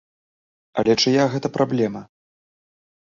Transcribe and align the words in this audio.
Але 0.81 0.93
чыя 1.03 1.27
гэта 1.33 1.47
праблема? 1.59 2.01